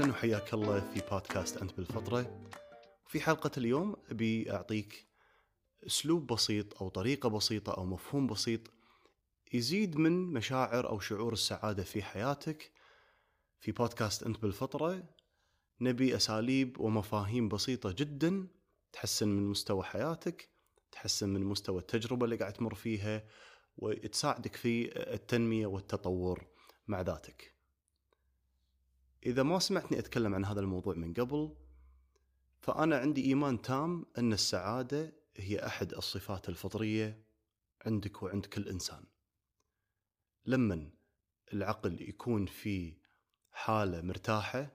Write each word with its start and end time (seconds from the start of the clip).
أهلا 0.00 0.12
وحياك 0.12 0.54
الله 0.54 0.80
في 0.80 1.02
بودكاست 1.10 1.56
أنت 1.56 1.76
بالفطرة. 1.76 2.50
في 3.06 3.20
حلقة 3.20 3.50
اليوم 3.56 3.96
أبي 4.10 4.52
أعطيك 4.52 5.06
أسلوب 5.86 6.26
بسيط 6.26 6.82
أو 6.82 6.88
طريقة 6.88 7.28
بسيطة 7.28 7.72
أو 7.72 7.84
مفهوم 7.84 8.26
بسيط 8.26 8.60
يزيد 9.52 9.96
من 9.96 10.12
مشاعر 10.32 10.88
أو 10.88 11.00
شعور 11.00 11.32
السعادة 11.32 11.82
في 11.82 12.02
حياتك. 12.02 12.72
في 13.58 13.72
بودكاست 13.72 14.22
أنت 14.22 14.42
بالفطرة 14.42 15.02
نبي 15.80 16.16
أساليب 16.16 16.80
ومفاهيم 16.80 17.48
بسيطة 17.48 17.94
جدا 17.98 18.48
تحسن 18.92 19.28
من 19.28 19.42
مستوى 19.42 19.82
حياتك، 19.82 20.48
تحسن 20.92 21.28
من 21.28 21.44
مستوى 21.44 21.78
التجربة 21.78 22.24
اللي 22.24 22.36
قاعد 22.36 22.52
تمر 22.52 22.74
فيها 22.74 23.24
وتساعدك 23.76 24.56
في 24.56 24.98
التنمية 25.14 25.66
والتطور 25.66 26.46
مع 26.86 27.00
ذاتك. 27.00 27.59
إذا 29.26 29.42
ما 29.42 29.58
سمعتني 29.58 29.98
أتكلم 29.98 30.34
عن 30.34 30.44
هذا 30.44 30.60
الموضوع 30.60 30.94
من 30.94 31.14
قبل 31.14 31.56
فأنا 32.60 32.98
عندي 32.98 33.24
إيمان 33.24 33.62
تام 33.62 34.06
أن 34.18 34.32
السعادة 34.32 35.12
هي 35.36 35.66
أحد 35.66 35.94
الصفات 35.94 36.48
الفطرية 36.48 37.24
عندك 37.86 38.22
وعند 38.22 38.46
كل 38.46 38.68
إنسان. 38.68 39.04
لمن 40.46 40.90
العقل 41.52 42.02
يكون 42.08 42.46
في 42.46 42.96
حالة 43.50 44.00
مرتاحة 44.00 44.72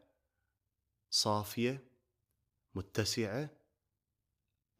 صافية 1.09 1.83
متسعة 2.75 3.49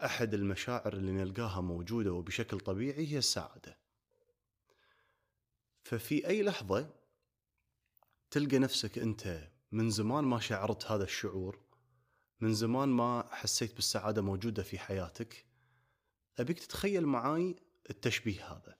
أحد 0.04 0.34
المشاعر 0.34 0.94
اللي 0.94 1.12
نلقاها 1.12 1.62
موجودة 1.62 2.14
وبشكل 2.14 2.60
طبيعي 2.60 3.08
هي 3.08 3.18
السعادة. 3.18 3.78
ففي 5.84 6.28
أي 6.28 6.44
لحظة 6.44 6.94
تلقى 8.32 8.60
نفسك 8.60 9.00
أنت 9.00 9.55
من 9.76 9.90
زمان 9.90 10.24
ما 10.24 10.40
شعرت 10.40 10.92
هذا 10.92 11.04
الشعور. 11.04 11.60
من 12.42 12.54
زمان 12.54 12.90
ما 12.90 13.30
حسيت 13.32 13.76
بالسعادة 13.76 14.22
موجودة 14.22 14.64
في 14.64 14.80
حياتك. 14.80 15.46
أبيك 16.40 16.60
تتخيل 16.60 17.06
معاي 17.06 17.56
التشبيه 17.90 18.52
هذا. 18.52 18.76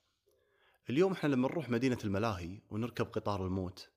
اليوم 0.90 1.12
إحنا 1.12 1.30
لما 1.30 1.48
نروح 1.48 1.70
مدينة 1.70 1.98
الملاهي 2.04 2.62
ونركب 2.70 3.06
قطار 3.06 3.46
الموت 3.46 3.90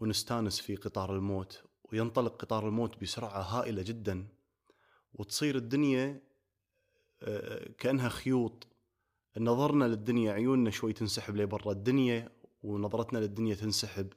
ونستانس 0.00 0.60
في 0.60 0.76
قطار 0.76 1.16
الموت 1.16 1.64
وينطلق 1.92 2.36
قطار 2.36 2.68
الموت 2.68 3.00
بسرعة 3.02 3.40
هائلة 3.42 3.82
جدا 3.82 4.26
وتصير 5.14 5.56
الدنيا 5.56 6.20
آه، 7.22 7.68
كأنها 7.78 8.08
خيوط. 8.08 8.66
نظرنا 9.36 9.84
للدنيا 9.84 10.32
عيوننا 10.32 10.70
شوي 10.70 10.92
تنسحب 10.92 11.36
لبرا. 11.36 11.72
الدنيا 11.72 12.32
ونظرتنا 12.62 13.18
للدنيا 13.18 13.54
تنسحب. 13.54 14.12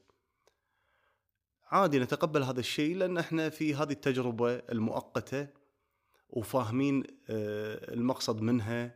عادي 1.71 1.99
نتقبل 1.99 2.43
هذا 2.43 2.59
الشيء 2.59 2.95
لأن 2.95 3.17
إحنا 3.17 3.49
في 3.49 3.75
هذه 3.75 3.91
التجربة 3.91 4.55
المؤقتة 4.55 5.47
وفاهمين 6.29 7.03
آه، 7.29 7.93
المقصد 7.93 8.41
منها 8.41 8.95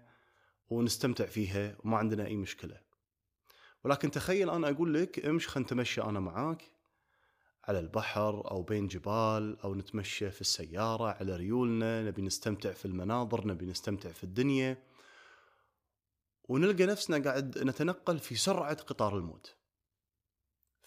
ونستمتع 0.70 1.26
فيها 1.26 1.76
وما 1.84 1.98
عندنا 1.98 2.26
أي 2.26 2.36
مشكلة. 2.36 2.82
ولكن 3.84 4.12
تخيل 4.12 4.50
أنا 4.50 4.70
أقول 4.70 4.94
لك 4.94 5.26
امش 5.26 5.48
خلينا 5.48 5.66
نتمشى 5.66 6.02
أنا 6.02 6.20
معاك 6.20 6.72
على 7.64 7.80
البحر 7.80 8.52
أو 8.52 8.64
بين 8.64 8.88
جبال 8.88 9.62
أو 9.64 9.76
نتمشى 9.76 10.32
في 10.32 10.42
السيارة 10.42 11.12
على 11.12 11.36
ريولنا 11.36 12.04
نبي 12.04 12.22
نستمتع 12.22 12.72
في 12.72 12.86
المناظر 12.86 13.48
نبي 13.48 13.66
نستمتع 13.66 14.12
في 14.12 14.24
الدنيا 14.24 14.84
ونلقى 16.44 16.86
نفسنا 16.86 17.18
قاعد 17.18 17.58
نتنقل 17.58 18.20
في 18.20 18.36
سرعة 18.36 18.76
قطار 18.76 19.18
الموت. 19.18 19.61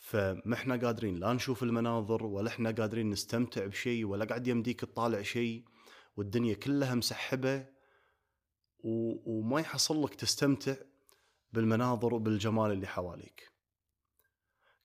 فما 0.05 0.55
إحنا 0.55 0.77
قادرين 0.77 1.14
لا 1.14 1.33
نشوف 1.33 1.62
المناظر 1.62 2.27
ولا 2.27 2.48
إحنا 2.48 2.70
قادرين 2.70 3.10
نستمتع 3.10 3.66
بشيء 3.66 4.04
ولا 4.04 4.25
قاعد 4.25 4.47
يمديك 4.47 4.81
تطالع 4.81 5.22
شيء 5.22 5.65
والدنيا 6.16 6.54
كلها 6.54 6.94
مسحبة 6.94 7.66
و... 8.78 9.14
وما 9.32 9.60
يحصل 9.60 10.04
لك 10.04 10.14
تستمتع 10.14 10.75
بالمناظر 11.53 12.14
وبالجمال 12.14 12.72
اللي 12.72 12.87
حواليك. 12.87 13.53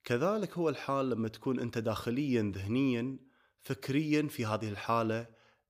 كذلك 0.04 0.58
هو 0.58 0.70
الحال 0.70 1.10
لما 1.10 1.28
تكون 1.28 1.60
أنت 1.60 1.78
داخليا 1.78 2.52
ذهنيا 2.56 3.20
فكريا 3.62 4.28
في 4.28 4.46
هذه 4.46 4.70
الحالة 4.70 5.28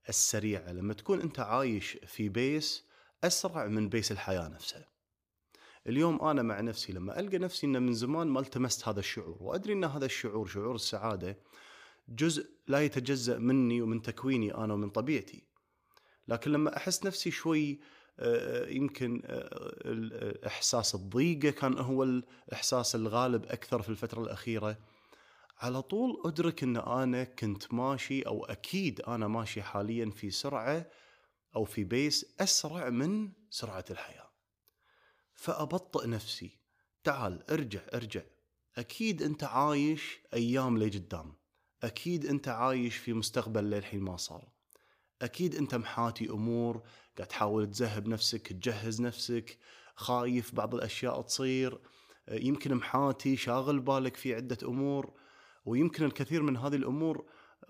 السريعة، 0.08 0.72
لما 0.72 0.94
تكون 0.94 1.20
أنت 1.20 1.40
عايش 1.40 1.98
في 2.06 2.28
بيس 2.28 2.84
أسرع 3.24 3.66
من 3.66 3.88
بيس 3.88 4.12
الحياة 4.12 4.48
نفسها. 4.48 4.89
اليوم 5.86 6.22
أنا 6.22 6.42
مع 6.42 6.60
نفسي 6.60 6.92
لما 6.92 7.20
ألقى 7.20 7.38
نفسي 7.38 7.66
إن 7.66 7.82
من 7.82 7.92
زمان 7.92 8.26
ما 8.26 8.40
التمست 8.40 8.88
هذا 8.88 9.00
الشعور 9.00 9.36
وأدري 9.40 9.72
إن 9.72 9.84
هذا 9.84 10.04
الشعور 10.04 10.46
شعور 10.46 10.74
السعادة 10.74 11.38
جزء 12.08 12.50
لا 12.68 12.80
يتجزأ 12.80 13.38
مني 13.38 13.82
ومن 13.82 14.02
تكويني 14.02 14.54
أنا 14.54 14.74
ومن 14.74 14.90
طبيعتي. 14.90 15.42
لكن 16.28 16.52
لما 16.52 16.76
أحس 16.76 17.06
نفسي 17.06 17.30
شوي 17.30 17.80
آه، 18.18 18.68
يمكن 18.68 19.22
آه، 19.24 20.46
إحساس 20.46 20.94
الضيقة 20.94 21.50
كان 21.50 21.78
هو 21.78 22.02
الإحساس 22.02 22.94
الغالب 22.94 23.44
أكثر 23.44 23.82
في 23.82 23.88
الفترة 23.88 24.22
الأخيرة 24.22 24.78
على 25.58 25.82
طول 25.82 26.22
أدرك 26.24 26.62
إن 26.62 26.76
أنا 26.76 27.24
كنت 27.24 27.74
ماشي 27.74 28.22
أو 28.22 28.44
أكيد 28.44 29.00
أنا 29.00 29.28
ماشي 29.28 29.62
حاليا 29.62 30.10
في 30.10 30.30
سرعة 30.30 30.86
أو 31.56 31.64
في 31.64 31.84
بيس 31.84 32.34
أسرع 32.40 32.90
من 32.90 33.32
سرعة 33.50 33.84
الحياة. 33.90 34.29
فأبطئ 35.40 36.06
نفسي. 36.06 36.58
تعال 37.04 37.50
ارجع 37.50 37.80
ارجع. 37.94 38.22
أكيد 38.76 39.22
أنت 39.22 39.44
عايش 39.44 40.20
أيام 40.34 40.78
لقدام. 40.78 41.34
أكيد 41.82 42.26
أنت 42.26 42.48
عايش 42.48 42.96
في 42.96 43.12
مستقبل 43.12 43.64
للحين 43.70 44.00
ما 44.00 44.16
صار. 44.16 44.48
أكيد 45.22 45.54
أنت 45.54 45.74
محاتي 45.74 46.30
أمور 46.30 46.82
قاعد 47.16 47.28
تحاول 47.28 47.70
تذهب 47.70 48.08
نفسك 48.08 48.48
تجهز 48.48 49.00
نفسك 49.00 49.58
خايف 49.94 50.54
بعض 50.54 50.74
الأشياء 50.74 51.22
تصير. 51.22 51.80
يمكن 52.28 52.74
محاتي 52.74 53.36
شاغل 53.36 53.80
بالك 53.80 54.16
في 54.16 54.34
عدة 54.34 54.58
أمور 54.62 55.12
ويمكن 55.64 56.04
الكثير 56.04 56.42
من 56.42 56.56
هذه 56.56 56.76
الأمور 56.76 57.24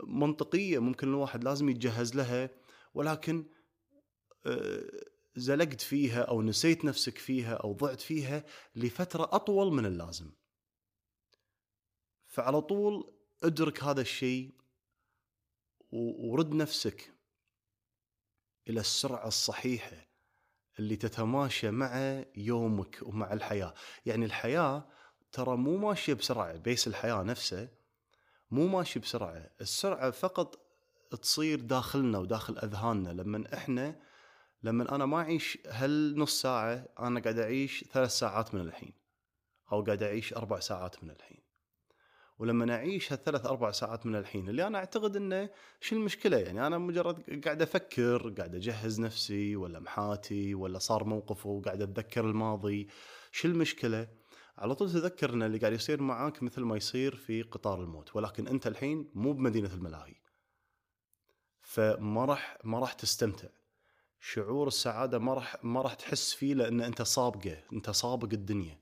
منطقية 0.04 0.78
ممكن 0.78 1.08
الواحد 1.08 1.44
لازم 1.44 1.68
يتجهز 1.68 2.14
لها. 2.14 2.50
ولكن 2.94 3.44
آه، 4.46 5.09
زلقت 5.40 5.80
فيها 5.80 6.22
أو 6.22 6.42
نسيت 6.42 6.84
نفسك 6.84 7.18
فيها 7.18 7.54
أو 7.54 7.72
ضعت 7.72 8.00
فيها 8.00 8.44
لفترة 8.76 9.28
أطول 9.32 9.72
من 9.72 9.86
اللازم. 9.86 10.30
فعلى 12.26 12.60
طول 12.60 13.14
ادرك 13.42 13.82
هذا 13.82 14.00
الشيء 14.00 14.54
ورد 15.92 16.54
نفسك 16.54 17.14
إلى 18.68 18.80
السرعة 18.80 19.28
الصحيحة 19.28 20.06
اللي 20.78 20.96
تتماشى 20.96 21.70
مع 21.70 22.24
يومك 22.36 22.98
ومع 23.02 23.32
الحياة، 23.32 23.74
يعني 24.06 24.24
الحياة 24.24 24.88
ترى 25.32 25.56
مو 25.56 25.76
ماشية 25.76 26.14
بسرعة، 26.14 26.56
بيس 26.56 26.86
الحياة 26.86 27.22
نفسه 27.22 27.68
مو 28.50 28.66
ماشي 28.66 28.98
بسرعة، 28.98 29.50
السرعة 29.60 30.10
فقط 30.10 30.66
تصير 31.22 31.60
داخلنا 31.60 32.18
وداخل 32.18 32.58
أذهاننا. 32.58 33.08
لما 33.08 33.54
إحنا 33.54 34.09
لما 34.62 34.94
أنا 34.94 35.06
ما 35.06 35.20
أعيش 35.20 35.58
هالنص 35.66 36.40
ساعة 36.42 36.88
أنا 36.98 37.20
قاعد 37.20 37.38
أعيش 37.38 37.84
ثلاث 37.92 38.10
ساعات 38.10 38.54
من 38.54 38.60
الحين 38.60 38.92
أو 39.72 39.82
قاعد 39.82 40.02
أعيش 40.02 40.34
أربع 40.34 40.60
ساعات 40.60 41.04
من 41.04 41.10
الحين. 41.10 41.50
ولما 42.38 42.74
أعيش 42.74 43.12
هالثلاث 43.12 43.46
أربع 43.46 43.70
ساعات 43.70 44.06
من 44.06 44.16
الحين 44.16 44.48
اللي 44.48 44.66
أنا 44.66 44.78
أعتقد 44.78 45.16
إنه 45.16 45.50
شو 45.80 45.96
المشكلة؟ 45.96 46.36
يعني 46.36 46.66
أنا 46.66 46.78
مجرد 46.78 47.44
قاعد 47.44 47.62
أفكر 47.62 48.34
قاعد 48.38 48.54
أجهز 48.54 49.00
نفسي 49.00 49.56
ولا 49.56 49.80
محاتي 49.80 50.54
ولا 50.54 50.78
صار 50.78 51.04
موقف 51.04 51.46
وقاعد 51.46 51.82
أتذكر 51.82 52.24
الماضي 52.24 52.88
شو 53.32 53.48
المشكلة؟ 53.48 54.08
على 54.58 54.74
طول 54.74 54.90
تذكر 54.92 55.34
إن 55.34 55.42
اللي 55.42 55.58
قاعد 55.58 55.72
يصير 55.72 56.02
معاك 56.02 56.42
مثل 56.42 56.60
ما 56.62 56.76
يصير 56.76 57.16
في 57.16 57.42
قطار 57.42 57.80
الموت 57.80 58.16
ولكن 58.16 58.48
أنت 58.48 58.66
الحين 58.66 59.10
مو 59.14 59.32
بمدينة 59.32 59.74
الملاهي. 59.74 60.14
فما 61.62 62.24
راح 62.24 62.58
ما 62.64 62.78
راح 62.78 62.92
تستمتع. 62.92 63.48
شعور 64.20 64.68
السعادة 64.68 65.18
ما 65.18 65.34
راح 65.34 65.64
ما 65.64 65.82
راح 65.82 65.94
تحس 65.94 66.32
فيه 66.32 66.54
لأن 66.54 66.80
أنت 66.80 67.02
سابقه 67.02 67.62
أنت 67.72 67.90
سابق 67.90 68.28
الدنيا. 68.32 68.78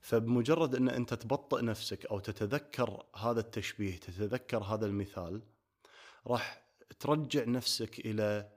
فبمجرد 0.00 0.74
أن 0.74 0.88
أنت 0.88 1.14
تبطئ 1.14 1.64
نفسك 1.64 2.06
أو 2.06 2.18
تتذكر 2.18 3.06
هذا 3.16 3.40
التشبيه 3.40 3.96
تتذكر 3.96 4.62
هذا 4.62 4.86
المثال 4.86 5.42
راح 6.26 6.64
ترجع 7.00 7.44
نفسك 7.44 7.98
إلى 7.98 8.50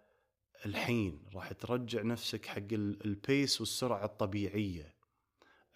الحين 0.65 1.25
راح 1.33 1.53
ترجع 1.53 2.01
نفسك 2.01 2.45
حق 2.45 2.67
البيس 2.71 3.61
والسرعة 3.61 4.05
الطبيعية. 4.05 4.93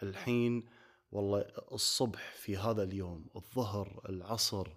الحين 0.04 0.70
والله 1.12 1.46
الصبح 1.72 2.34
في 2.36 2.58
هذا 2.58 2.84
اليوم 2.84 3.26
الظهر 3.36 4.02
العصر 4.10 4.68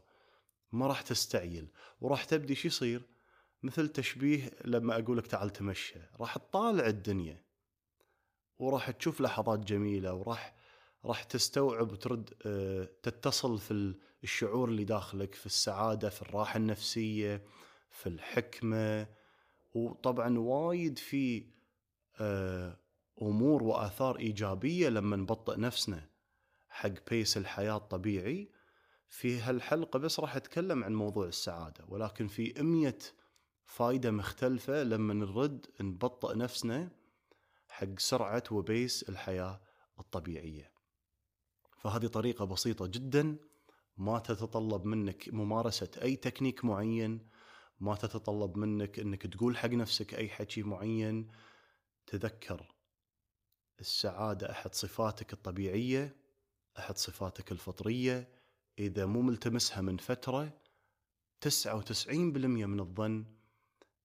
ما 0.73 0.87
راح 0.87 1.03
تستعجل. 1.03 1.69
وراح 2.01 2.25
تبدي 2.25 2.55
شو 2.55 2.69
يصير؟ 2.69 3.14
مثل 3.65 3.89
تشبيه 3.89 4.51
لما 4.65 4.99
أقول 4.99 5.19
لك 5.19 5.27
تعال 5.27 5.51
تمشى. 5.51 5.99
راح 6.21 6.39
تطالع 6.39 6.87
الدنيا. 6.87 7.45
وراح 8.59 8.91
تشوف 8.91 9.21
لحظات 9.21 9.59
جميلة 9.59 10.15
وراح 10.15 10.55
راح 11.05 11.23
تستوعب 11.23 11.93
وترد 11.93 12.35
آه، 12.47 12.89
تتصل 13.03 13.59
في 13.59 13.95
الشعور 14.23 14.69
اللي 14.69 14.85
داخلك 14.85 15.35
في 15.35 15.47
السعادة 15.47 16.09
في 16.09 16.23
الراحة 16.23 16.57
النفسية 16.57 17.43
في 17.91 18.09
الحكمة. 18.09 19.07
وطبعا 19.75 20.39
وايد 20.39 20.99
في 20.99 21.47
آه، 22.21 22.79
أمور 23.23 23.63
وآثار 23.63 24.19
إيجابية 24.19 24.89
لما 24.89 25.17
نبطئ 25.17 25.61
نفسنا 25.61 26.09
حق 26.69 27.11
بيس 27.11 27.37
الحياة 27.37 27.77
الطبيعي 27.77 28.49
في 29.09 29.41
هالحلقة. 29.41 29.99
بس 29.99 30.21
راح 30.21 30.37
أتكلم 30.37 30.85
عن 30.85 30.95
موضوع 30.95 31.27
السعادة. 31.27 31.85
ولكن 31.89 32.29
في 32.29 32.61
أمية 32.61 32.99
فايدة 33.65 34.11
مختلفة 34.11 34.83
لما 34.83 35.15
نرد 35.15 35.67
نبطئ 35.81 36.37
نفسنا 36.37 36.91
حق 37.69 37.99
سرعة 37.99 38.43
وبيس 38.51 39.09
الحياة 39.09 39.61
الطبيعية. 39.99 40.73
فهذه 41.79 42.07
طريقة 42.07 42.45
بسيطة 42.45 42.87
جدا 42.87 43.37
ما 43.97 44.19
تتطلب 44.19 44.85
منك 44.85 45.29
ممارسة 45.29 45.91
أي 46.03 46.17
تكنيك 46.17 46.65
معين، 46.65 47.29
ما 47.81 47.95
تتطلب 47.95 48.57
منك 48.57 48.99
إنك 48.99 49.27
تقول 49.27 49.57
حق 49.57 49.69
نفسك 49.69 50.15
أي 50.15 50.29
حكي 50.29 50.63
معين. 50.63 51.31
تذكر 52.07 52.75
السعادة 53.81 54.51
أحد 54.51 54.75
صفاتك 54.75 55.33
الطبيعية، 55.33 56.17
أحد 56.79 56.99
صفاتك 56.99 57.53
الفطرية، 57.53 58.29
إذا 58.79 59.07
مو 59.07 59.23
ملتمسها 59.23 59.81
من 59.81 59.97
فترة 59.97 60.61
99% 61.41 62.67
من 62.67 62.81
الظن 62.81 63.25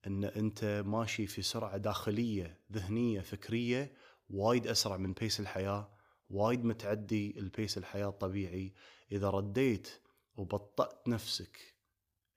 إن 0.06 0.24
أنت 0.24 0.82
ماشي 0.86 1.26
في 1.26 1.42
سرعة 1.42 1.76
داخلية 1.76 2.58
ذهنية 2.72 3.20
فكرية 3.20 3.92
وايد 4.30 4.66
أسرع 4.66 4.96
من 4.96 5.12
pace 5.12 5.40
الحياة 5.40 5.90
وايد 6.30 6.64
متعدي 6.64 7.38
ال 7.38 7.46
pace 7.46 7.78
الحياة 7.78 8.08
الطبيعي. 8.08 8.72
إذا 9.12 9.30
رديت 9.30 10.00
وبطأت 10.36 11.08
نفسك 11.08 11.58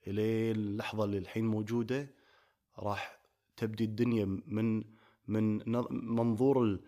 إلى 0.06 0.50
اللحظه 0.50 1.04
اللي 1.04 1.18
الحين 1.18 1.46
موجودة 1.46 2.14
راح 2.78 3.20
تبدي 3.56 3.84
الدنيا 3.84 4.24
من 4.46 4.84
من 5.26 5.62
منظور 5.90 6.80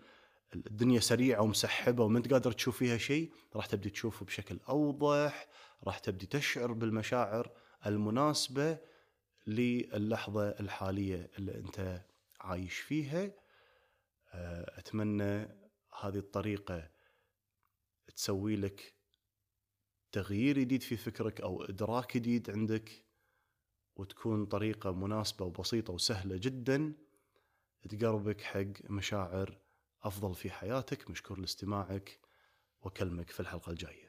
الدنيا 0.55 0.99
سريعة 0.99 1.41
ومسحبة 1.41 2.03
وما 2.03 2.17
أنت 2.17 2.33
قادر 2.33 2.51
تشوف 2.51 2.77
فيها 2.77 2.97
شيء 2.97 3.31
راح 3.55 3.65
تبدي 3.65 3.89
تشوفه 3.89 4.25
بشكل 4.25 4.59
أوضح 4.69 5.47
راح 5.83 5.99
تبدي 5.99 6.25
تشعر 6.25 6.71
بالمشاعر 6.73 7.51
المناسبة 7.85 8.77
للحظة 9.47 10.49
الحالية 10.49 11.31
اللي 11.37 11.55
أنت 11.55 12.05
عايش 12.41 12.77
فيها. 12.77 13.31
آه، 14.33 14.79
أتمنى 14.79 15.47
هذه 16.01 16.17
الطريقة 16.17 16.89
تسوي 18.15 18.55
لك 18.55 18.93
تغيير 20.11 20.59
جديد 20.59 20.83
في 20.83 20.97
فكرك 20.97 21.41
أو 21.41 21.63
إدراك 21.63 22.17
جديد 22.17 22.49
عندك 22.49 23.05
وتكون 23.95 24.45
طريقة 24.45 24.91
مناسبة 24.91 25.45
وبسيطة 25.45 25.93
وسهلة 25.93 26.37
جدا 26.37 26.93
تقربك 27.89 28.41
حق 28.41 28.89
مشاعر 28.89 29.57
أفضل 30.03 30.35
في 30.35 30.49
حياتك. 30.51 31.09
مشكور 31.09 31.39
لاستماعك 31.39 32.19
وأكلمك 32.81 33.29
في 33.29 33.39
الحلقة 33.39 33.69
الجاية. 33.69 34.06